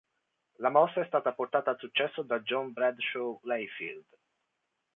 La 0.57 0.67
mossa 0.71 1.01
è 1.01 1.05
stata 1.05 1.31
portata 1.31 1.69
al 1.69 1.77
successo 1.77 2.23
da 2.23 2.39
John 2.39 2.73
Bradshaw 2.73 3.39
Layfield. 3.43 4.17